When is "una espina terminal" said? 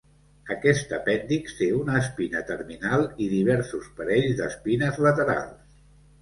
1.79-3.05